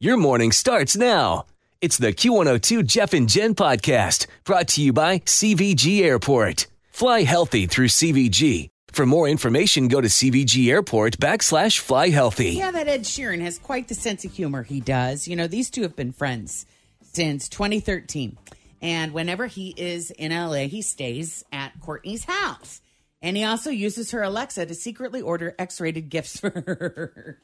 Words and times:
Your 0.00 0.16
morning 0.16 0.50
starts 0.50 0.96
now. 0.96 1.46
It's 1.80 1.98
the 1.98 2.12
Q102 2.12 2.84
Jeff 2.84 3.14
and 3.14 3.28
Jen 3.28 3.54
podcast 3.54 4.26
brought 4.42 4.66
to 4.68 4.82
you 4.82 4.92
by 4.92 5.20
CVG 5.20 6.02
Airport. 6.02 6.66
Fly 6.90 7.22
healthy 7.22 7.66
through 7.66 7.86
CVG. 7.88 8.70
For 8.88 9.06
more 9.06 9.28
information, 9.28 9.86
go 9.86 10.00
to 10.00 10.08
CVG 10.08 10.68
Airport 10.68 11.18
backslash 11.18 11.78
fly 11.78 12.08
healthy. 12.08 12.50
Yeah, 12.50 12.72
that 12.72 12.88
Ed 12.88 13.02
Sheeran 13.02 13.40
has 13.42 13.58
quite 13.58 13.86
the 13.86 13.94
sense 13.94 14.24
of 14.24 14.32
humor. 14.32 14.64
He 14.64 14.80
does. 14.80 15.28
You 15.28 15.36
know, 15.36 15.46
these 15.46 15.70
two 15.70 15.82
have 15.82 15.94
been 15.94 16.12
friends 16.12 16.66
since 17.00 17.48
2013. 17.48 18.36
And 18.82 19.12
whenever 19.12 19.46
he 19.46 19.74
is 19.76 20.10
in 20.10 20.32
LA, 20.32 20.66
he 20.66 20.82
stays 20.82 21.44
at 21.52 21.80
Courteney's 21.80 22.24
house. 22.24 22.80
And 23.22 23.36
he 23.36 23.44
also 23.44 23.70
uses 23.70 24.10
her 24.10 24.22
Alexa 24.22 24.66
to 24.66 24.74
secretly 24.74 25.22
order 25.22 25.54
X 25.58 25.80
rated 25.80 26.10
gifts 26.10 26.38
for 26.40 26.50
her. 26.50 27.40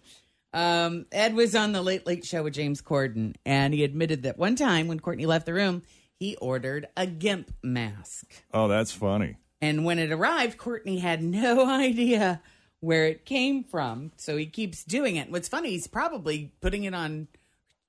Um, 0.52 1.06
Ed 1.12 1.34
was 1.34 1.54
on 1.54 1.72
the 1.72 1.82
Late 1.82 2.06
Late 2.06 2.24
Show 2.24 2.42
with 2.42 2.54
James 2.54 2.82
Corden, 2.82 3.34
and 3.46 3.72
he 3.72 3.84
admitted 3.84 4.24
that 4.24 4.38
one 4.38 4.56
time 4.56 4.88
when 4.88 4.98
Courteney 4.98 5.26
left 5.26 5.46
the 5.46 5.54
room, 5.54 5.82
he 6.18 6.36
ordered 6.36 6.88
a 6.96 7.06
GIMP 7.06 7.52
mask. 7.62 8.26
Oh, 8.52 8.68
that's 8.68 8.92
funny. 8.92 9.36
And 9.62 9.84
when 9.84 9.98
it 9.98 10.10
arrived, 10.10 10.58
Courteney 10.58 10.98
had 10.98 11.22
no 11.22 11.66
idea 11.70 12.40
where 12.80 13.06
it 13.06 13.24
came 13.24 13.62
from. 13.62 14.10
So 14.16 14.36
he 14.36 14.46
keeps 14.46 14.84
doing 14.84 15.16
it. 15.16 15.30
What's 15.30 15.48
funny, 15.48 15.70
he's 15.70 15.86
probably 15.86 16.52
putting 16.60 16.84
it 16.84 16.94
on, 16.94 17.28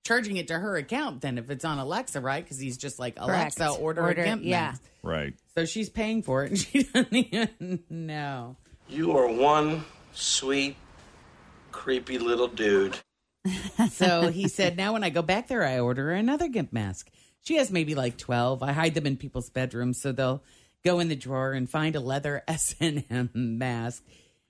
charging 0.03 0.37
it 0.37 0.47
to 0.49 0.59
her 0.59 0.75
account 0.77 1.21
then 1.21 1.37
if 1.37 1.49
it's 1.49 1.63
on 1.65 1.79
Alexa, 1.79 2.19
right? 2.21 2.43
Because 2.43 2.59
he's 2.59 2.77
just 2.77 2.99
like, 2.99 3.15
Correct. 3.15 3.57
Alexa, 3.59 3.69
order, 3.81 4.01
Order- 4.01 4.21
a 4.21 4.25
GIMP 4.25 4.43
yeah. 4.43 4.61
mask. 4.67 4.83
Right. 5.01 5.33
So 5.55 5.65
she's 5.65 5.89
paying 5.89 6.21
for 6.23 6.43
it 6.43 6.49
and 6.51 6.59
she 6.59 6.83
doesn't 6.83 7.13
even 7.13 7.83
know. 7.89 8.57
You 8.89 9.17
are 9.17 9.27
one 9.27 9.85
sweet, 10.13 10.75
creepy 11.71 12.17
little 12.17 12.47
dude. 12.47 12.97
So 13.91 14.27
he 14.27 14.47
said, 14.47 14.77
now 14.77 14.93
when 14.93 15.03
I 15.03 15.09
go 15.09 15.23
back 15.23 15.47
there, 15.47 15.65
I 15.65 15.79
order 15.79 16.11
another 16.11 16.47
GIMP 16.47 16.71
mask. 16.71 17.09
She 17.41 17.55
has 17.55 17.71
maybe 17.71 17.95
like 17.95 18.17
12. 18.17 18.61
I 18.61 18.71
hide 18.71 18.93
them 18.93 19.07
in 19.07 19.17
people's 19.17 19.49
bedrooms 19.49 19.99
so 19.99 20.11
they'll 20.11 20.43
go 20.83 20.99
in 20.99 21.07
the 21.07 21.15
drawer 21.15 21.53
and 21.53 21.69
find 21.69 21.95
a 21.95 21.99
leather 21.99 22.43
S&M 22.47 23.29
mask. 23.33 24.03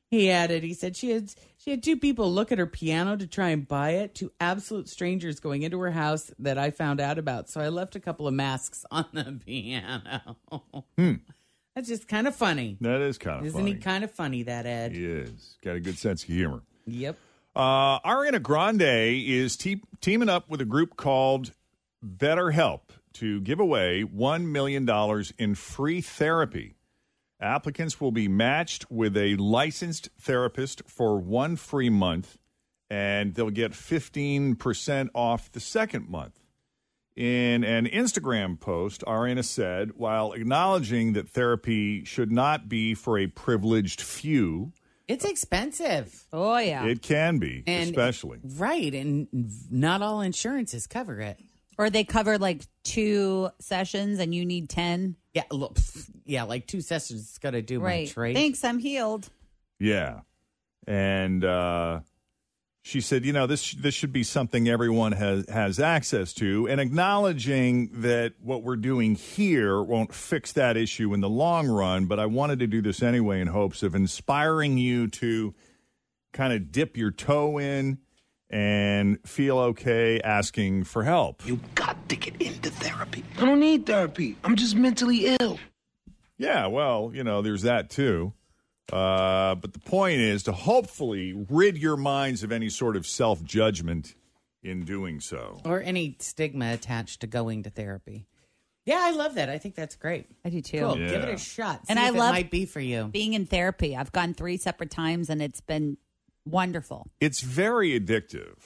He 0.09 0.29
added, 0.29 0.63
he 0.63 0.73
said 0.73 0.97
she 0.97 1.11
had 1.11 1.33
she 1.57 1.71
had 1.71 1.83
two 1.83 1.95
people 1.95 2.29
look 2.33 2.51
at 2.51 2.57
her 2.57 2.65
piano 2.65 3.15
to 3.15 3.27
try 3.27 3.49
and 3.49 3.65
buy 3.65 3.91
it, 3.91 4.13
two 4.13 4.31
absolute 4.41 4.89
strangers 4.89 5.39
going 5.39 5.61
into 5.61 5.79
her 5.79 5.91
house 5.91 6.31
that 6.39 6.57
I 6.57 6.71
found 6.71 6.99
out 6.99 7.17
about. 7.17 7.49
So 7.49 7.61
I 7.61 7.69
left 7.69 7.95
a 7.95 7.99
couple 8.01 8.27
of 8.27 8.33
masks 8.33 8.83
on 8.91 9.05
the 9.13 9.39
piano. 9.45 10.37
Hmm. 10.97 11.13
That's 11.75 11.87
just 11.87 12.09
kind 12.09 12.27
of 12.27 12.35
funny. 12.35 12.77
That 12.81 12.99
is 12.99 13.17
kind 13.17 13.37
of 13.37 13.39
funny. 13.39 13.47
Isn't 13.47 13.61
funny. 13.61 13.73
he 13.73 13.77
kind 13.77 14.03
of 14.03 14.11
funny, 14.11 14.43
that 14.43 14.65
Ed? 14.65 14.91
He 14.91 15.05
is. 15.05 15.57
Got 15.63 15.77
a 15.77 15.79
good 15.79 15.97
sense 15.97 16.23
of 16.23 16.29
humor. 16.29 16.63
Yep. 16.85 17.17
Uh, 17.55 17.99
Ariana 17.99 18.41
Grande 18.41 18.81
is 18.81 19.57
te- 19.57 19.83
teaming 19.99 20.29
up 20.29 20.49
with 20.49 20.61
a 20.61 20.65
group 20.65 20.95
called 20.95 21.51
BetterHelp 22.05 22.81
to 23.13 23.41
give 23.41 23.59
away 23.59 24.03
$1 24.03 24.45
million 24.45 24.87
in 25.37 25.55
free 25.55 26.01
therapy. 26.01 26.75
Applicants 27.39 27.99
will 27.99 28.11
be 28.11 28.27
matched 28.27 28.89
with 28.89 29.17
a 29.17 29.35
licensed 29.35 30.09
therapist 30.19 30.83
for 30.87 31.17
one 31.17 31.55
free 31.55 31.89
month, 31.89 32.37
and 32.89 33.33
they'll 33.33 33.49
get 33.49 33.71
15% 33.71 35.09
off 35.13 35.51
the 35.51 35.59
second 35.59 36.07
month. 36.07 36.39
In 37.15 37.63
an 37.63 37.87
Instagram 37.87 38.59
post, 38.59 39.03
Ariana 39.05 39.43
said, 39.43 39.91
while 39.97 40.31
acknowledging 40.31 41.13
that 41.13 41.27
therapy 41.27 42.05
should 42.05 42.31
not 42.31 42.69
be 42.69 42.93
for 42.93 43.17
a 43.17 43.27
privileged 43.27 43.99
few, 44.01 44.71
It's 45.07 45.25
expensive. 45.25 46.25
Oh 46.31 46.57
yeah. 46.57 46.85
it 46.85 47.01
can 47.01 47.37
be, 47.39 47.63
And- 47.67 47.89
especially. 47.89 48.39
Right. 48.43 48.93
And 48.93 49.27
not 49.69 50.01
all 50.01 50.21
insurances 50.21 50.87
cover 50.87 51.19
it. 51.19 51.37
or 51.77 51.89
they 51.89 52.03
cover 52.03 52.37
like 52.37 52.63
two 52.83 53.49
sessions 53.59 54.19
and 54.19 54.33
you 54.35 54.45
need 54.45 54.69
ten. 54.69 55.15
Yeah, 55.33 55.43
look, 55.51 55.75
pff, 55.75 56.09
yeah, 56.25 56.43
like 56.43 56.67
two 56.67 56.81
sessions 56.81 57.21
is 57.31 57.37
gonna 57.39 57.61
do 57.61 57.79
Right. 57.79 58.07
much, 58.07 58.17
right? 58.17 58.35
Thanks, 58.35 58.63
I'm 58.63 58.79
healed. 58.79 59.29
Yeah. 59.79 60.21
And 60.87 61.43
uh, 61.43 62.01
she 62.83 62.99
said, 62.99 63.25
you 63.25 63.31
know, 63.31 63.45
this 63.45 63.73
this 63.73 63.93
should 63.93 64.11
be 64.11 64.23
something 64.23 64.67
everyone 64.67 65.11
has 65.11 65.45
has 65.49 65.79
access 65.79 66.33
to, 66.33 66.67
and 66.67 66.81
acknowledging 66.81 67.89
that 68.01 68.33
what 68.41 68.63
we're 68.63 68.75
doing 68.75 69.15
here 69.15 69.81
won't 69.81 70.13
fix 70.13 70.51
that 70.53 70.77
issue 70.77 71.13
in 71.13 71.21
the 71.21 71.29
long 71.29 71.67
run. 71.67 72.05
But 72.05 72.19
I 72.19 72.25
wanted 72.25 72.59
to 72.59 72.67
do 72.67 72.81
this 72.81 73.03
anyway 73.03 73.39
in 73.39 73.47
hopes 73.47 73.83
of 73.83 73.93
inspiring 73.93 74.77
you 74.77 75.07
to 75.09 75.53
kind 76.33 76.53
of 76.53 76.71
dip 76.71 76.97
your 76.97 77.11
toe 77.11 77.59
in 77.59 77.99
and 78.49 79.19
feel 79.25 79.59
okay 79.59 80.19
asking 80.21 80.83
for 80.83 81.03
help. 81.03 81.45
You 81.45 81.59
got 81.75 82.09
to 82.09 82.15
get 82.15 82.41
into 82.41 82.69
therapy. 82.71 83.23
I 83.37 83.45
don't 83.45 83.59
need 83.59 83.85
therapy. 83.85 84.37
I'm 84.43 84.55
just 84.55 84.75
mentally 84.75 85.37
ill. 85.39 85.59
Yeah, 86.37 86.67
well, 86.67 87.11
you 87.13 87.23
know, 87.23 87.43
there's 87.43 87.61
that 87.61 87.91
too. 87.91 88.33
Uh, 88.91 89.55
but 89.55 89.73
the 89.73 89.79
point 89.79 90.19
is 90.19 90.43
to 90.43 90.51
hopefully 90.51 91.33
rid 91.49 91.77
your 91.77 91.97
minds 91.97 92.43
of 92.43 92.51
any 92.51 92.69
sort 92.69 92.95
of 92.95 93.07
self 93.07 93.43
judgment 93.43 94.15
in 94.63 94.85
doing 94.85 95.19
so. 95.19 95.59
or 95.65 95.81
any 95.81 96.15
stigma 96.19 96.71
attached 96.73 97.21
to 97.21 97.27
going 97.27 97.63
to 97.63 97.69
therapy. 97.69 98.25
Yeah, 98.85 98.99
I 98.99 99.11
love 99.11 99.35
that. 99.35 99.49
I 99.49 99.57
think 99.59 99.75
that's 99.75 99.95
great. 99.95 100.25
I 100.43 100.49
do 100.49 100.61
too. 100.61 100.79
Cool. 100.79 100.95
Give 100.95 101.21
it 101.21 101.29
a 101.33 101.37
shot. 101.37 101.81
And 101.87 101.99
I 101.99 102.09
if 102.09 102.15
love 102.15 102.29
it 102.29 102.33
might 102.33 102.51
be 102.51 102.65
for 102.65 102.79
you. 102.79 103.05
Being 103.05 103.33
in 103.33 103.45
therapy, 103.45 103.95
I've 103.95 104.11
gone 104.11 104.33
three 104.33 104.57
separate 104.57 104.89
times 104.89 105.29
and 105.29 105.41
it's 105.41 105.61
been 105.61 105.97
wonderful. 106.45 107.07
It's 107.19 107.41
very 107.41 107.99
addictive 107.99 108.57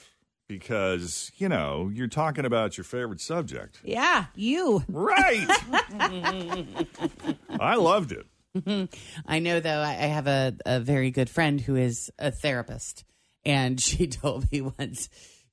because, 0.48 1.32
you 1.38 1.50
know, 1.50 1.92
you're 1.94 2.08
talking 2.08 2.46
about 2.46 2.78
your 2.78 2.86
favorite 2.86 3.20
subject. 3.20 3.82
Yeah, 3.84 4.26
you. 4.36 4.84
Right. 4.88 5.48
I 7.60 7.76
loved 7.76 8.12
it. 8.14 8.26
I 9.26 9.40
know, 9.40 9.60
though, 9.60 9.80
I 9.80 9.92
I 9.92 10.08
have 10.08 10.28
a, 10.28 10.56
a 10.66 10.80
very 10.80 11.12
good 11.12 11.30
friend 11.30 11.60
who 11.60 11.76
is 11.76 12.10
a 12.18 12.32
therapist. 12.32 13.04
And 13.46 13.80
she 13.82 14.08
told 14.08 14.52
me 14.52 14.62
once, 14.62 15.10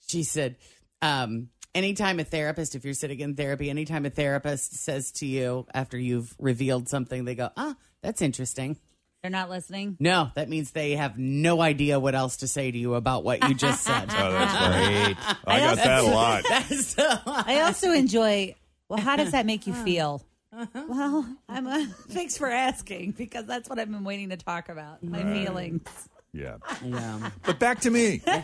she 0.07 0.23
said, 0.23 0.57
um, 1.01 1.49
anytime 1.75 2.21
a 2.21 2.25
therapist, 2.25 2.75
if 2.75 2.85
you're 2.85 2.95
sitting 2.95 3.21
in 3.21 3.35
therapy, 3.35 3.71
anytime 3.71 4.07
a 4.07 4.11
therapist 4.11 4.75
says 4.75 5.11
to 5.13 5.27
you 5.27 5.67
after 5.75 5.99
you've 5.99 6.35
revealed 6.39 6.89
something, 6.89 7.25
they 7.25 7.35
go, 7.35 7.51
ah, 7.57 7.75
that's 8.03 8.23
interesting. 8.23 8.77
They're 9.23 9.31
not 9.31 9.51
listening. 9.51 9.97
No, 10.01 10.31
that 10.35 10.49
means 10.49 10.73
they 10.73 10.97
have 10.97 11.17
no 11.17 11.61
idea 11.61 12.01
what 12.01 12.17
else 12.17 12.39
to 12.39 12.49
say 12.49 12.73
to 12.73 12.77
you 12.77 12.95
about 12.95 13.23
what 13.23 13.49
you 13.49 13.55
just 13.55 13.85
said. 13.85 14.11
Oh, 14.13 14.33
that's 14.33 14.53
great. 14.53 15.17
I 15.47 15.61
got 15.61 15.77
that 15.77 16.01
a 16.05 16.07
lot. 16.07 16.43
That's 16.49 16.99
a 16.99 17.23
lot. 17.25 17.49
I 17.49 17.61
also 17.61 17.93
enjoy. 17.93 18.57
Well, 18.89 19.01
how 19.01 19.15
does 19.15 19.31
that 19.31 19.47
make 19.47 19.69
you 19.69 19.75
feel? 19.75 20.25
Well, 20.53 21.37
I'm 21.49 21.67
a, 21.67 21.87
thanks 22.09 22.37
for 22.37 22.49
asking 22.49 23.13
because 23.13 23.47
that's 23.47 23.69
what 23.69 23.79
I've 23.79 23.91
been 23.91 24.05
waiting 24.05 24.31
to 24.31 24.37
talk 24.37 24.69
about. 24.69 25.03
My 25.03 25.23
feelings. 25.23 26.09
Yeah. 26.33 26.57
Yeah. 26.85 27.31
But 27.45 27.59
back 27.59 27.81
to 27.81 27.91
me. 27.91 28.23
All 28.27 28.39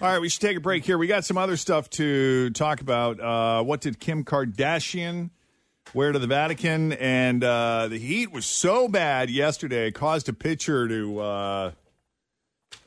right, 0.00 0.20
we 0.20 0.28
should 0.28 0.42
take 0.42 0.56
a 0.56 0.60
break 0.60 0.84
here. 0.84 0.98
We 0.98 1.06
got 1.06 1.24
some 1.24 1.38
other 1.38 1.56
stuff 1.56 1.88
to 1.90 2.50
talk 2.50 2.80
about. 2.80 3.20
Uh, 3.20 3.62
what 3.62 3.80
did 3.80 3.98
Kim 3.98 4.24
Kardashian 4.24 5.30
wear 5.94 6.12
to 6.12 6.18
the 6.18 6.26
Vatican? 6.26 6.92
And 6.92 7.42
uh, 7.42 7.88
the 7.88 7.98
heat 7.98 8.30
was 8.32 8.46
so 8.46 8.86
bad 8.88 9.30
yesterday, 9.30 9.88
it 9.88 9.92
caused 9.92 10.28
a 10.28 10.32
pitcher 10.32 10.86
to 10.86 11.20
uh, 11.20 11.70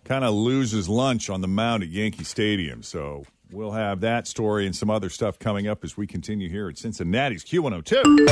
kind 0.06 0.24
of 0.24 0.34
lose 0.34 0.72
his 0.72 0.88
lunch 0.88 1.30
on 1.30 1.42
the 1.42 1.48
mound 1.48 1.84
at 1.84 1.90
Yankee 1.90 2.24
Stadium. 2.24 2.84
So 2.84 3.26
We'll 3.52 3.72
have 3.72 4.02
that 4.02 4.28
story 4.28 4.68
and 4.68 4.76
some 4.76 4.92
other 4.92 5.10
stuff 5.10 5.40
coming 5.40 5.68
up 5.68 5.84
as 5.84 5.98
we 5.98 6.06
continue 6.06 6.50
here 6.50 6.70
at 6.70 6.78
Cincinnati's 6.78 7.44
Q102. 7.44 8.28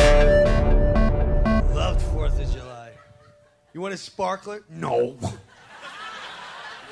Loved 1.73 2.01
Fourth 2.03 2.39
of 2.39 2.53
July. 2.53 2.91
You 3.73 3.81
want 3.81 3.95
a 3.95 3.97
sparkler? 3.97 4.63
No. 4.69 5.17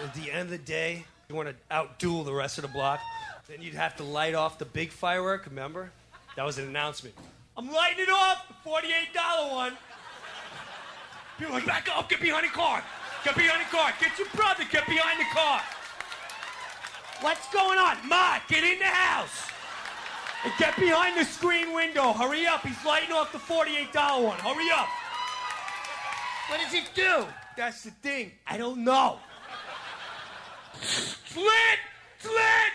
At 0.04 0.16
the 0.16 0.32
end 0.32 0.42
of 0.42 0.50
the 0.50 0.58
day, 0.58 1.06
you 1.30 1.36
want 1.36 1.50
to 1.50 1.56
outduel 1.70 2.26
the 2.26 2.34
rest 2.34 2.58
of 2.58 2.64
the 2.64 2.68
block, 2.68 3.00
then 3.48 3.62
you'd 3.62 3.76
have 3.76 3.96
to 3.98 4.04
light 4.04 4.34
off 4.34 4.58
the 4.58 4.66
big 4.66 4.90
firework. 4.90 5.46
Remember? 5.46 5.92
That 6.36 6.46
was 6.46 6.58
an 6.58 6.68
announcement. 6.68 7.14
I'm 7.56 7.72
lighting 7.72 8.06
it 8.06 8.10
off, 8.10 8.48
the 8.48 8.70
$48 8.70 9.52
one. 9.52 9.78
People 11.38 11.54
are 11.54 11.60
like, 11.60 11.68
back 11.68 11.88
up, 11.96 12.10
get 12.10 12.22
behind 12.22 12.46
the 12.46 12.50
car. 12.50 12.84
Get 13.24 13.36
behind 13.36 13.62
the 13.62 13.70
car. 13.70 13.94
Get 14.00 14.18
your 14.18 14.28
brother, 14.30 14.64
get 14.72 14.88
behind 14.88 15.20
the 15.20 15.26
car. 15.32 15.62
What's 17.22 17.52
going 17.52 17.80
on? 17.80 17.98
Ma, 18.08 18.40
get 18.48 18.64
in 18.64 18.80
the 18.80 18.86
house. 18.86 19.50
And 20.44 20.54
get 20.60 20.76
behind 20.76 21.18
the 21.18 21.26
screen 21.26 21.74
window. 21.74 22.14
Hurry 22.14 22.46
up. 22.46 22.62
He's 22.62 22.84
lighting 22.86 23.12
off 23.12 23.32
the 23.32 23.40
$48 23.40 24.24
one. 24.24 24.38
Hurry 24.40 24.70
up. 24.72 24.88
What 26.50 26.62
does 26.62 26.74
it 26.74 26.92
do? 26.94 27.26
That's 27.58 27.84
the 27.84 27.92
thing. 27.92 28.32
I 28.46 28.58
don't 28.58 28.84
know. 28.84 29.18
Slit! 30.82 31.80
Slit! 32.20 32.72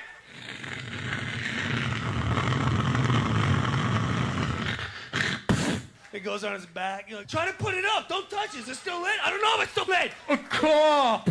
It 6.13 6.25
goes 6.25 6.43
on 6.43 6.55
his 6.55 6.67
back. 6.67 7.09
You're 7.09 7.19
like, 7.19 7.29
try 7.29 7.47
to 7.47 7.53
put 7.53 7.75
it 7.75 7.85
up. 7.85 8.09
Don't 8.09 8.29
touch 8.29 8.55
it. 8.57 8.61
Is 8.61 8.69
it 8.69 8.77
still 8.77 9.01
lit? 9.01 9.15
I 9.25 9.31
don't 9.31 9.41
know 9.41 9.55
if 9.57 9.63
it's 9.63 9.73
still 9.73 9.87
lit. 9.87 10.13
A 10.29 10.37
cop. 10.37 11.31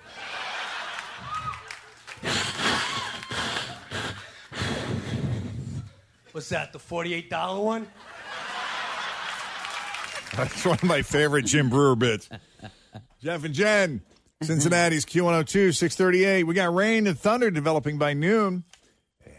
What's 6.31 6.49
that? 6.49 6.73
The 6.73 6.79
forty-eight 6.79 7.29
dollar 7.29 7.61
one? 7.63 7.87
That's 10.35 10.65
one 10.65 10.75
of 10.75 10.83
my 10.83 11.01
favorite 11.01 11.45
Jim 11.45 11.69
Breuer 11.69 11.95
bits. 11.95 12.29
Jeff 13.21 13.43
and 13.43 13.53
Jen, 13.53 14.01
Cincinnati's 14.41 15.05
Q102, 15.05 15.75
638. 15.75 16.43
We 16.45 16.55
got 16.55 16.73
rain 16.73 17.05
and 17.05 17.19
thunder 17.19 17.51
developing 17.51 17.97
by 17.97 18.13
noon. 18.13 18.63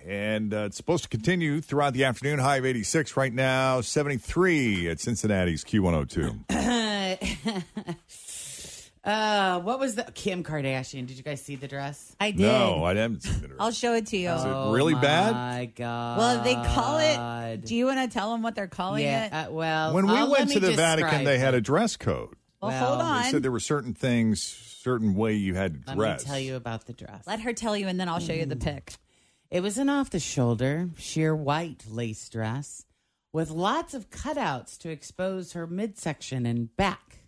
And 0.07 0.53
uh, 0.53 0.65
it's 0.65 0.77
supposed 0.77 1.05
to 1.05 1.09
continue 1.09 1.61
throughout 1.61 1.95
the 1.95 2.05
afternoon. 2.05 2.41
High 2.41 2.57
of 2.57 2.67
86 2.67 3.17
right 3.17 3.33
now, 3.33 3.81
73 3.81 4.89
at 4.91 5.01
Cincinnati's 5.01 5.65
Q102. 5.65 6.45
uh, 9.05 9.59
what 9.61 9.81
was 9.81 9.97
the 9.97 10.05
Kim 10.15 10.45
Kardashian? 10.45 11.07
Did 11.07 11.17
you 11.17 11.23
guys 11.23 11.43
see 11.43 11.57
the 11.57 11.67
dress? 11.69 12.15
I 12.21 12.31
did. 12.31 12.41
No, 12.43 12.85
I 12.85 12.95
haven't 12.95 13.23
seen 13.25 13.45
it. 13.45 13.51
I'll 13.59 13.73
show 13.73 13.95
it 13.95 14.07
to 14.09 14.17
you. 14.17 14.31
Is 14.31 14.45
it 14.45 14.49
really 14.49 14.95
bad? 14.95 15.31
Oh 15.31 15.35
My 15.35 15.65
God. 15.67 16.19
Well, 16.19 16.45
they 16.45 16.55
call 16.55 16.99
it. 16.99 17.65
Do 17.65 17.75
you 17.75 17.87
want 17.87 17.99
to 18.09 18.13
tell 18.15 18.31
them 18.33 18.43
what 18.43 18.55
they're 18.55 18.69
calling 18.69 19.03
yeah. 19.05 19.27
it? 19.27 19.33
Uh, 19.49 19.53
well, 19.53 19.93
When 19.95 20.07
we 20.07 20.13
I'll- 20.15 20.31
went 20.31 20.49
let 20.51 20.55
to 20.55 20.61
me 20.61 20.67
the 20.69 20.77
Vatican, 20.77 21.09
describe 21.11 21.25
they 21.27 21.39
had 21.39 21.55
a 21.55 21.61
dress 21.61 21.97
code. 21.97 22.35
well, 22.61 22.71
well, 22.71 22.87
hold 22.87 23.01
they 23.01 23.05
on. 23.05 23.23
They 23.25 23.31
said 23.31 23.43
there 23.43 23.51
were 23.53 23.59
certain 23.61 23.93
things, 23.95 24.41
certain 24.43 25.15
way 25.15 25.35
you 25.35 25.55
had 25.55 25.75
to 25.75 25.81
Let 25.89 25.97
dress. 25.97 26.25
me 26.25 26.27
tell 26.31 26.39
you 26.39 26.55
about 26.57 26.87
the 26.87 26.93
dress. 26.93 27.25
Let 27.27 27.41
her 27.41 27.53
tell 27.53 27.77
you, 27.77 27.89
and 27.89 27.99
then 27.99 28.09
I'll 28.09 28.21
show 28.21 28.33
you 28.33 28.47
Mm. 28.47 28.51
the 28.51 28.57
pic. 28.57 28.95
It 29.51 29.63
was 29.63 29.79
an 29.79 29.89
off 29.89 30.11
the 30.11 30.21
shoulder, 30.21 30.91
sheer 30.97 31.35
white 31.37 31.85
lace 31.89 32.29
dress 32.29 32.87
with 33.33 33.51
lots 33.51 33.95
of 33.95 34.11
cutouts 34.11 34.79
to 34.79 34.91
expose 34.91 35.53
her 35.55 35.67
midsection 35.67 36.47
and 36.47 36.75
back. 36.77 37.19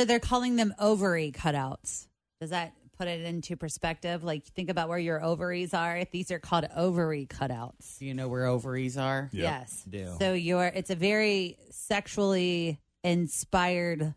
So 0.00 0.06
they're 0.06 0.18
calling 0.18 0.56
them 0.56 0.74
ovary 0.78 1.30
cutouts. 1.30 2.06
Does 2.40 2.48
that 2.48 2.72
put 2.96 3.06
it 3.06 3.20
into 3.20 3.54
perspective? 3.54 4.24
Like, 4.24 4.46
think 4.46 4.70
about 4.70 4.88
where 4.88 4.98
your 4.98 5.22
ovaries 5.22 5.74
are. 5.74 6.04
These 6.10 6.30
are 6.30 6.38
called 6.38 6.66
ovary 6.74 7.26
cutouts. 7.26 7.98
Do 7.98 8.06
you 8.06 8.14
know 8.14 8.26
where 8.26 8.46
ovaries 8.46 8.96
are? 8.96 9.28
Yes. 9.30 9.84
do. 9.86 10.14
So 10.18 10.32
you're. 10.32 10.64
It's 10.64 10.88
a 10.88 10.94
very 10.94 11.58
sexually 11.70 12.80
inspired 13.04 14.14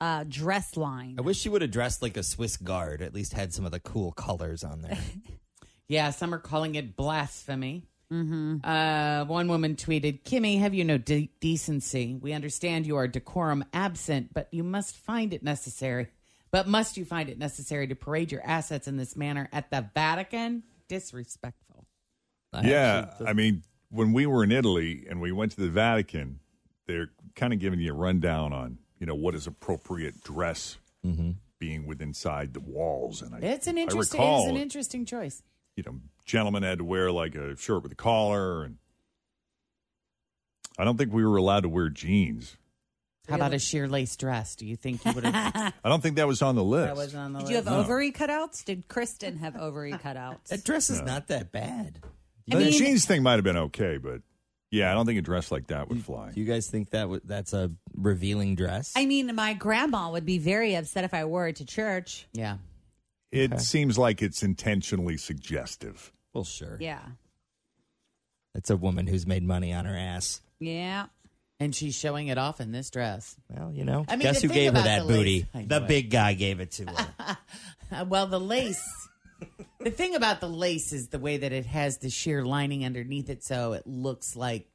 uh, 0.00 0.26
dress 0.28 0.76
line. 0.76 1.16
I 1.18 1.22
wish 1.22 1.38
she 1.38 1.48
would 1.48 1.62
have 1.62 1.72
dressed 1.72 2.02
like 2.02 2.16
a 2.16 2.22
Swiss 2.22 2.56
guard. 2.56 3.02
At 3.02 3.12
least 3.12 3.32
had 3.32 3.52
some 3.52 3.64
of 3.64 3.72
the 3.72 3.80
cool 3.80 4.12
colors 4.12 4.62
on 4.62 4.82
there. 4.82 4.98
Yeah, 5.88 6.10
some 6.10 6.34
are 6.34 6.40
calling 6.40 6.74
it 6.74 6.96
blasphemy. 6.96 7.84
Mm-hmm. 8.12 8.58
Uh, 8.62 9.24
one 9.24 9.48
woman 9.48 9.74
tweeted, 9.74 10.22
Kimmy, 10.22 10.60
have 10.60 10.74
you 10.74 10.84
no 10.84 10.96
de- 10.98 11.30
decency? 11.40 12.14
We 12.20 12.32
understand 12.32 12.86
you 12.86 12.96
are 12.96 13.08
decorum 13.08 13.64
absent, 13.72 14.32
but 14.32 14.48
you 14.52 14.62
must 14.62 14.96
find 14.96 15.34
it 15.34 15.42
necessary. 15.42 16.08
But 16.52 16.68
must 16.68 16.96
you 16.96 17.04
find 17.04 17.28
it 17.28 17.38
necessary 17.38 17.88
to 17.88 17.94
parade 17.96 18.30
your 18.30 18.42
assets 18.46 18.86
in 18.86 18.96
this 18.96 19.16
manner 19.16 19.48
at 19.52 19.70
the 19.70 19.90
Vatican? 19.94 20.62
Disrespectful. 20.88 21.86
Yeah, 22.62 23.10
I 23.26 23.32
mean, 23.34 23.64
when 23.90 24.12
we 24.12 24.24
were 24.26 24.42
in 24.44 24.52
Italy 24.52 25.04
and 25.10 25.20
we 25.20 25.32
went 25.32 25.52
to 25.52 25.60
the 25.60 25.68
Vatican, 25.68 26.38
they're 26.86 27.10
kind 27.34 27.52
of 27.52 27.58
giving 27.58 27.80
you 27.80 27.92
a 27.92 27.96
rundown 27.96 28.52
on 28.52 28.78
you 28.98 29.04
know 29.06 29.14
what 29.14 29.34
is 29.34 29.46
appropriate 29.46 30.22
dress 30.22 30.78
being 31.58 31.86
within 31.86 32.08
inside 32.08 32.54
the 32.54 32.60
walls. 32.60 33.20
And 33.20 33.34
I, 33.34 33.38
It's 33.40 33.66
an 33.66 33.76
I 33.76 33.82
interesting, 33.82 34.20
recall, 34.20 34.42
it's 34.44 34.50
an 34.50 34.56
interesting 34.56 35.04
choice. 35.04 35.42
you 35.74 35.82
know, 35.84 36.00
gentlemen 36.26 36.62
had 36.62 36.78
to 36.78 36.84
wear 36.84 37.10
like 37.10 37.34
a 37.34 37.56
shirt 37.56 37.82
with 37.82 37.92
a 37.92 37.96
collar, 37.96 38.64
and 38.64 38.76
I 40.78 40.84
don't 40.84 40.96
think 40.96 41.12
we 41.12 41.24
were 41.24 41.36
allowed 41.36 41.60
to 41.60 41.68
wear 41.68 41.88
jeans. 41.88 42.56
How 43.28 43.34
about 43.36 43.54
a 43.54 43.58
sheer 43.58 43.88
lace 43.88 44.14
dress? 44.16 44.54
Do 44.54 44.66
you 44.66 44.76
think 44.76 45.04
you 45.04 45.12
would 45.12 45.24
have? 45.24 45.74
I 45.84 45.88
don't 45.88 46.00
think 46.00 46.14
that 46.16 46.28
was 46.28 46.42
on 46.42 46.54
the 46.54 46.62
list. 46.62 46.86
that 46.86 46.96
was 46.96 47.14
on 47.14 47.32
the 47.32 47.40
Did 47.40 47.44
list. 47.46 47.50
you 47.50 47.56
have 47.56 47.64
No. 47.66 47.78
ovary 47.80 48.12
cutouts? 48.12 48.64
Did 48.64 48.86
Kristen 48.86 49.38
have 49.38 49.56
ovary 49.56 49.92
cutouts? 49.94 50.44
that 50.48 50.62
dress 50.62 50.90
is 50.90 51.02
not 51.02 51.26
that 51.28 51.50
bad. 51.50 52.00
the 52.46 52.56
mean- 52.58 52.70
jeans 52.72 53.04
thing 53.04 53.22
might 53.24 53.34
have 53.34 53.42
been 53.44 53.56
okay, 53.56 53.96
but 53.98 54.20
yeah, 54.70 54.90
I 54.92 54.94
don't 54.94 55.06
think 55.06 55.18
a 55.18 55.22
dress 55.22 55.50
like 55.50 55.68
that 55.68 55.88
would 55.88 56.04
fly. 56.04 56.30
Do 56.32 56.40
you 56.40 56.46
guys 56.46 56.68
think 56.68 56.90
that 56.90 57.02
w- 57.02 57.20
that's 57.24 57.52
a 57.52 57.72
revealing 57.96 58.54
dress? 58.54 58.92
I 58.94 59.06
mean, 59.06 59.34
my 59.34 59.54
grandma 59.54 60.12
would 60.12 60.26
be 60.26 60.38
very 60.38 60.76
upset 60.76 61.02
if 61.02 61.12
I 61.14 61.24
wore 61.24 61.48
it 61.48 61.56
to 61.56 61.64
church. 61.64 62.28
Yeah. 62.32 62.58
It 63.32 63.60
seems 63.60 63.98
like 63.98 64.22
it's 64.22 64.44
intentionally 64.44 65.16
suggestive. 65.16 66.12
Well, 66.36 66.44
sure. 66.44 66.76
Yeah. 66.80 67.00
It's 68.54 68.70
a 68.70 68.76
woman 68.76 69.06
who's 69.06 69.26
made 69.26 69.42
money 69.42 69.72
on 69.72 69.84
her 69.84 69.96
ass. 69.96 70.40
Yeah. 70.60 71.06
And 71.60 71.74
she's 71.74 71.94
showing 71.94 72.28
it 72.28 72.38
off 72.38 72.60
in 72.60 72.72
this 72.72 72.90
dress. 72.90 73.36
Well, 73.50 73.72
you 73.72 73.84
know, 73.84 74.04
I 74.08 74.16
mean, 74.16 74.20
guess 74.22 74.40
the 74.42 74.48
who 74.48 74.52
thing 74.54 74.62
gave 74.62 74.72
her 74.74 74.78
about 74.80 74.84
that 74.84 74.98
the 75.00 75.04
lace- 75.06 75.16
booty? 75.16 75.46
I 75.54 75.62
The 75.62 75.78
know 75.80 75.84
it. 75.84 75.88
big 75.88 76.10
guy 76.10 76.34
gave 76.34 76.60
it 76.60 76.70
to 76.72 76.84
her. 76.86 77.36
Uh, 77.90 78.04
well, 78.08 78.26
the 78.26 78.40
lace. 78.40 78.82
the 79.80 79.90
thing 79.90 80.14
about 80.14 80.40
the 80.40 80.48
lace 80.48 80.92
is 80.92 81.08
the 81.08 81.18
way 81.18 81.38
that 81.38 81.52
it 81.52 81.66
has 81.66 81.98
the 81.98 82.10
sheer 82.10 82.44
lining 82.44 82.84
underneath 82.84 83.28
it, 83.30 83.42
so 83.44 83.72
it 83.72 83.86
looks 83.86 84.36
like 84.36 84.68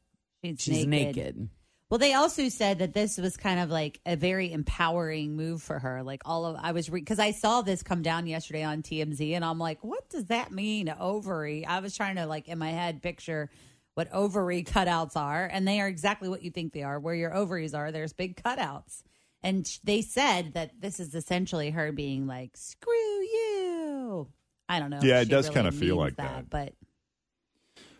She's, 0.44 0.60
she's 0.62 0.86
naked. 0.88 1.16
naked. 1.16 1.50
Well, 1.92 1.98
they 1.98 2.14
also 2.14 2.48
said 2.48 2.80
that 2.80 2.94
this 2.94 3.18
was 3.18 3.36
kind 3.36 3.60
of 3.60 3.70
like 3.70 4.00
a 4.06 4.16
very 4.16 4.54
empowering 4.54 5.36
move 5.36 5.62
for 5.62 5.78
her. 5.78 6.04
Like 6.04 6.22
all 6.24 6.46
of, 6.46 6.56
I 6.58 6.72
was 6.72 6.88
because 6.88 7.20
I 7.20 7.32
saw 7.32 7.62
this 7.62 7.84
come 7.84 8.02
down 8.02 8.28
yesterday 8.28 8.64
on 8.64 8.82
TMZ, 8.82 9.34
and 9.34 9.44
I'm 9.44 9.60
like, 9.60 9.84
what 9.84 10.10
does 10.10 10.28
that 10.28 10.54
mean, 10.54 10.88
ovary? 10.88 11.66
I 11.66 11.82
was 11.82 11.94
trying 11.94 12.16
to 12.16 12.28
like 12.28 12.48
in 12.48 12.58
my 12.60 12.70
head 12.72 13.02
picture 13.02 13.50
what 13.96 14.08
ovary 14.14 14.64
cutouts 14.68 15.18
are, 15.18 15.46
and 15.52 15.68
they 15.68 15.82
are 15.82 15.88
exactly 15.90 16.30
what 16.30 16.44
you 16.44 16.50
think 16.50 16.72
they 16.72 16.84
are. 16.84 16.98
Where 16.98 17.14
your 17.14 17.36
ovaries 17.36 17.74
are, 17.74 17.92
there's 17.92 18.14
big 18.14 18.42
cutouts, 18.42 19.04
and 19.44 19.68
sh- 19.68 19.80
they 19.84 20.02
said 20.02 20.54
that 20.54 20.80
this 20.80 20.98
is 20.98 21.14
essentially 21.14 21.72
her 21.72 21.92
being 21.92 22.26
like, 22.26 22.56
screw 22.56 22.94
you. 22.94 24.30
I 24.70 24.80
don't 24.80 24.92
know. 24.92 25.02
Yeah, 25.04 25.20
it 25.20 25.28
does 25.28 25.50
really 25.50 25.56
kinda 25.56 25.72
feel 25.74 25.98
means 25.98 25.98
like 25.98 26.16
that. 26.16 26.50
but 26.50 26.74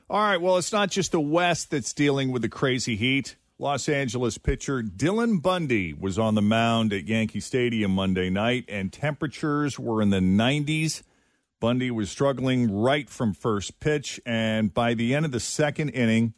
All 0.10 0.22
right. 0.22 0.40
Well, 0.40 0.56
it's 0.56 0.72
not 0.72 0.92
just 0.92 1.12
the 1.12 1.20
West 1.20 1.72
that's 1.72 1.92
dealing 1.92 2.32
with 2.32 2.42
the 2.42 2.48
crazy 2.48 2.96
heat. 2.96 3.36
Los 3.62 3.88
Angeles 3.88 4.40
pitcher 4.40 4.82
Dylan 4.82 5.40
Bundy 5.40 5.94
was 5.94 6.18
on 6.18 6.34
the 6.34 6.42
mound 6.42 6.92
at 6.92 7.08
Yankee 7.08 7.40
Stadium 7.40 7.92
Monday 7.92 8.28
night, 8.28 8.66
and 8.68 8.92
temperatures 8.92 9.78
were 9.78 10.02
in 10.02 10.10
the 10.10 10.18
90s. 10.18 11.04
Bundy 11.60 11.92
was 11.92 12.10
struggling 12.10 12.76
right 12.76 13.08
from 13.08 13.36
first 13.36 13.80
pitch, 13.80 14.20
and 14.26 14.74
by 14.74 14.96
the 14.96 15.14
end 15.14 15.28
of 15.28 15.32
the 15.32 15.40
second 15.40 15.90
inning, 15.90 16.34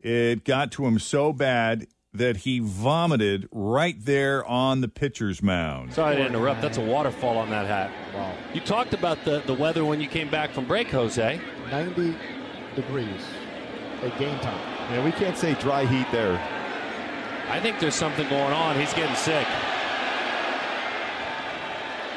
it 0.00 0.44
got 0.44 0.72
to 0.72 0.84
him 0.84 0.98
so 0.98 1.32
bad 1.32 1.86
that 2.12 2.38
he 2.38 2.58
vomited 2.58 3.48
right 3.52 4.04
there 4.04 4.44
on 4.44 4.80
the 4.80 4.88
pitcher's 4.88 5.44
mound. 5.44 5.94
Sorry 5.94 6.16
to 6.16 6.26
interrupt. 6.26 6.60
That's 6.60 6.78
a 6.78 6.84
waterfall 6.84 7.38
on 7.38 7.50
that 7.50 7.68
hat. 7.68 7.92
Wow. 8.16 8.34
You 8.52 8.60
talked 8.60 8.94
about 8.94 9.24
the, 9.24 9.44
the 9.46 9.54
weather 9.54 9.84
when 9.84 10.00
you 10.00 10.08
came 10.08 10.28
back 10.28 10.50
from 10.50 10.66
break, 10.66 10.88
Jose. 10.88 11.40
90 11.70 12.16
degrees 12.74 13.22
at 14.02 14.18
game 14.18 14.36
time. 14.40 14.60
Yeah, 14.90 15.04
we 15.04 15.12
can't 15.12 15.36
say 15.36 15.54
dry 15.54 15.86
heat 15.86 16.10
there. 16.10 16.53
I 17.48 17.60
think 17.60 17.78
there's 17.78 17.94
something 17.94 18.28
going 18.28 18.52
on. 18.52 18.78
He's 18.78 18.92
getting 18.94 19.14
sick. 19.16 19.46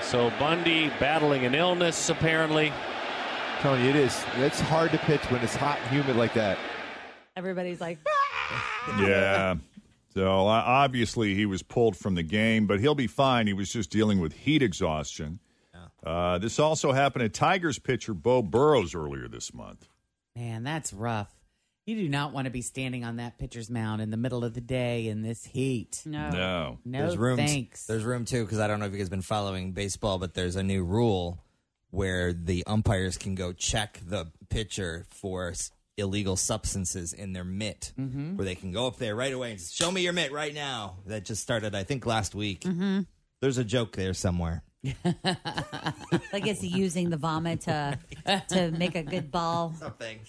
So 0.01 0.31
Bundy 0.39 0.89
battling 0.99 1.45
an 1.45 1.53
illness, 1.53 2.09
apparently. 2.09 2.69
I'm 2.71 3.61
telling 3.61 3.83
you, 3.83 3.89
it 3.89 3.95
is. 3.95 4.23
It's 4.37 4.59
hard 4.59 4.91
to 4.91 4.97
pitch 4.99 5.21
when 5.29 5.41
it's 5.41 5.55
hot 5.55 5.79
and 5.81 5.89
humid 5.89 6.15
like 6.15 6.33
that. 6.35 6.57
Everybody's 7.35 7.81
like, 7.81 7.99
yeah. 8.99 9.55
So 10.13 10.47
obviously 10.47 11.35
he 11.35 11.45
was 11.45 11.61
pulled 11.61 11.95
from 11.97 12.15
the 12.15 12.23
game, 12.23 12.65
but 12.65 12.79
he'll 12.79 12.95
be 12.95 13.07
fine. 13.07 13.47
He 13.47 13.53
was 13.53 13.71
just 13.71 13.89
dealing 13.91 14.19
with 14.19 14.33
heat 14.33 14.61
exhaustion. 14.61 15.39
Uh, 16.03 16.37
this 16.37 16.57
also 16.57 16.93
happened 16.93 17.23
to 17.23 17.29
Tigers 17.29 17.79
pitcher 17.79 18.13
Beau 18.13 18.41
Burrows 18.41 18.95
earlier 18.95 19.27
this 19.27 19.53
month. 19.53 19.89
Man, 20.35 20.63
that's 20.63 20.93
rough. 20.93 21.36
You 21.87 21.95
do 21.95 22.09
not 22.09 22.33
want 22.33 22.45
to 22.45 22.51
be 22.51 22.61
standing 22.61 23.03
on 23.05 23.15
that 23.15 23.39
pitcher's 23.39 23.69
mound 23.69 24.01
in 24.01 24.11
the 24.11 24.17
middle 24.17 24.43
of 24.43 24.53
the 24.53 24.59
day 24.61 25.07
in 25.07 25.21
this 25.21 25.45
heat. 25.45 26.01
No. 26.05 26.29
No. 26.29 26.77
No, 26.83 26.99
there's 26.99 27.17
room. 27.17 27.37
thanks. 27.37 27.85
There's 27.87 28.03
room 28.03 28.25
too 28.25 28.43
because 28.43 28.59
I 28.59 28.67
don't 28.67 28.79
know 28.81 28.85
if 28.87 28.91
you 28.91 28.97
guys 28.97 29.07
been 29.09 29.21
following 29.21 29.71
baseball, 29.71 30.19
but 30.19 30.33
there's 30.33 30.57
a 30.57 30.63
new 30.63 30.83
rule 30.83 31.43
where 31.89 32.33
the 32.33 32.63
umpires 32.67 33.17
can 33.17 33.35
go 33.35 33.53
check 33.53 34.01
the 34.05 34.27
pitcher 34.49 35.05
for 35.09 35.51
s- 35.51 35.71
illegal 35.95 36.35
substances 36.35 37.13
in 37.13 37.31
their 37.31 37.45
mitt, 37.45 37.93
Mhm. 37.97 38.35
where 38.35 38.43
they 38.43 38.55
can 38.55 38.73
go 38.73 38.85
up 38.87 38.97
there 38.97 39.15
right 39.15 39.31
away 39.33 39.51
and 39.51 39.59
show 39.61 39.89
me 39.89 40.01
your 40.01 40.11
mitt 40.13 40.33
right 40.33 40.53
now. 40.53 40.97
That 41.05 41.23
just 41.23 41.41
started, 41.41 41.73
I 41.73 41.83
think, 41.83 42.05
last 42.05 42.35
week. 42.35 42.61
Mhm. 42.61 43.07
There's 43.39 43.57
a 43.57 43.63
joke 43.63 43.95
there 43.95 44.13
somewhere. 44.13 44.63
like 44.83 46.45
it's 46.45 46.63
using 46.63 47.09
the 47.09 47.17
vomit 47.17 47.61
to 47.61 47.97
to 48.49 48.71
make 48.71 48.95
a 48.95 49.03
good 49.03 49.31
ball. 49.31 49.73
Something. 49.79 50.19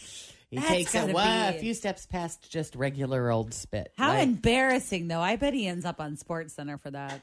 He 0.50 0.57
That's 0.57 0.69
takes 0.69 0.95
it 0.95 1.12
gotta 1.12 1.57
a 1.57 1.61
few 1.61 1.75
steps 1.75 2.07
past 2.07 2.50
just 2.50 2.75
regular 2.75 3.31
old 3.31 3.52
spit. 3.52 3.93
How 3.99 4.09
Like, 4.14 4.23
embarrassing, 4.23 5.09
though. 5.09 5.21
I 5.21 5.37
bet 5.37 5.52
he 5.52 5.67
ends 5.67 5.85
up 5.85 6.00
on 6.00 6.17
Sports 6.17 6.55
Center 6.55 6.78
for 6.78 6.90
that. 6.90 7.21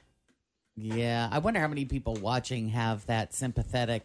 yeah, 0.76 1.28
I 1.32 1.40
wonder 1.40 1.60
how 1.60 1.68
many 1.68 1.86
people 1.86 2.16
watching 2.16 2.70
have 2.70 3.06
that 3.08 3.34
sympathetic 3.34 4.04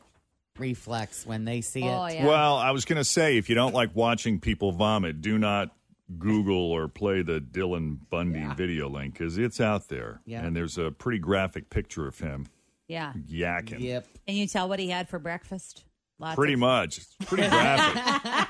reflex 0.59 1.27
when 1.27 1.45
they 1.45 1.61
see 1.61 1.83
Oh, 1.83 2.05
it. 2.05 2.15
yeah. 2.15 2.27
Well, 2.27 2.57
I 2.57 2.71
was 2.71 2.85
going 2.85 2.97
to 2.99 3.05
say 3.05 3.37
if 3.37 3.49
you 3.49 3.55
don't 3.55 3.75
like 3.75 3.95
watching 3.95 4.41
people 4.41 4.73
vomit, 4.73 5.21
do 5.21 5.37
not 5.39 5.71
Google 6.19 6.71
or 6.73 6.89
play 6.89 7.23
the 7.23 7.41
Dylan 7.41 7.99
Bundy 8.11 8.45
video 8.57 8.89
link 8.89 9.15
because 9.15 9.37
it's 9.39 9.61
out 9.61 9.89
there. 9.89 10.21
Yeah. 10.27 10.45
And 10.45 10.57
there's 10.57 10.77
a 10.79 10.91
pretty 10.91 11.19
graphic 11.19 11.71
picture 11.71 12.07
of 12.09 12.19
him 12.19 12.47
Yeah. 12.89 13.13
yakking. 13.31 13.81
Yep. 13.81 14.07
Can 14.27 14.37
you 14.37 14.47
tell 14.47 14.69
what 14.69 14.79
he 14.81 14.89
had 14.89 15.09
for 15.09 15.19
breakfast? 15.19 15.85
Lots 16.19 16.37
Pretty 16.37 16.53
of- 16.55 16.59
much. 16.61 16.99
It's 16.99 17.17
pretty 17.27 17.49
graphic. 17.49 18.49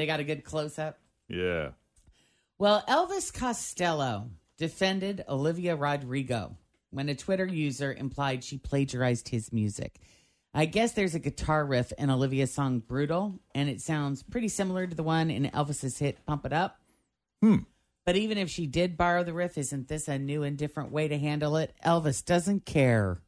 they 0.00 0.06
got 0.06 0.20
a 0.20 0.24
good 0.24 0.44
close 0.44 0.78
up. 0.78 0.98
yeah. 1.28 1.70
Well, 2.58 2.84
Elvis 2.88 3.32
Costello 3.32 4.28
defended 4.58 5.24
Olivia 5.26 5.76
Rodrigo 5.76 6.58
when 6.90 7.08
a 7.08 7.14
Twitter 7.14 7.46
user 7.46 7.92
implied 7.92 8.44
she 8.44 8.58
plagiarized 8.58 9.30
his 9.30 9.50
music. 9.50 9.98
I 10.52 10.66
guess 10.66 10.92
there's 10.92 11.14
a 11.14 11.20
guitar 11.20 11.64
riff 11.64 11.92
in 11.96 12.10
Olivia's 12.10 12.52
song 12.52 12.80
Brutal, 12.80 13.38
and 13.54 13.70
it 13.70 13.80
sounds 13.80 14.22
pretty 14.22 14.48
similar 14.48 14.86
to 14.86 14.94
the 14.94 15.02
one 15.02 15.30
in 15.30 15.44
Elvis's 15.44 15.98
hit 15.98 16.26
Pump 16.26 16.44
It 16.44 16.52
Up. 16.52 16.80
Hmm. 17.40 17.58
But 18.04 18.16
even 18.16 18.36
if 18.36 18.50
she 18.50 18.66
did 18.66 18.96
borrow 18.96 19.22
the 19.22 19.32
riff, 19.32 19.56
isn't 19.56 19.88
this 19.88 20.08
a 20.08 20.18
new 20.18 20.42
and 20.42 20.58
different 20.58 20.90
way 20.90 21.06
to 21.08 21.18
handle 21.18 21.56
it? 21.56 21.72
Elvis 21.84 22.24
doesn't 22.24 22.66
care. 22.66 23.22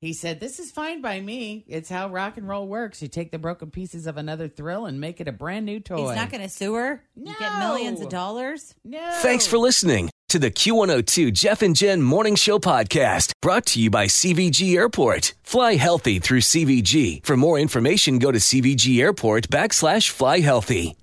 He 0.00 0.12
said, 0.12 0.40
This 0.40 0.58
is 0.58 0.70
fine 0.70 1.00
by 1.00 1.20
me. 1.20 1.64
It's 1.66 1.88
how 1.88 2.08
rock 2.08 2.36
and 2.36 2.46
roll 2.48 2.68
works. 2.68 3.00
You 3.00 3.08
take 3.08 3.30
the 3.32 3.38
broken 3.38 3.70
pieces 3.70 4.06
of 4.06 4.16
another 4.16 4.48
thrill 4.48 4.86
and 4.86 5.00
make 5.00 5.20
it 5.20 5.28
a 5.28 5.32
brand 5.32 5.64
new 5.64 5.80
toy. 5.80 6.08
He's 6.08 6.16
not 6.16 6.30
going 6.30 6.42
to 6.42 6.48
sue 6.48 6.74
her. 6.74 7.02
You 7.14 7.34
get 7.38 7.58
millions 7.58 8.00
of 8.00 8.10
dollars. 8.10 8.74
No. 8.84 9.10
Thanks 9.22 9.46
for 9.46 9.56
listening 9.58 10.10
to 10.28 10.38
the 10.38 10.50
Q102 10.50 11.32
Jeff 11.32 11.62
and 11.62 11.74
Jen 11.74 12.02
Morning 12.02 12.34
Show 12.34 12.58
podcast 12.58 13.32
brought 13.40 13.64
to 13.66 13.80
you 13.80 13.90
by 13.90 14.06
CVG 14.06 14.76
Airport. 14.76 15.34
Fly 15.42 15.76
healthy 15.76 16.18
through 16.18 16.40
CVG. 16.40 17.24
For 17.24 17.36
more 17.36 17.58
information, 17.58 18.18
go 18.18 18.30
to 18.30 18.38
CVG 18.38 19.00
Airport 19.00 19.48
backslash 19.48 20.10
fly 20.10 20.40
healthy. 20.40 20.96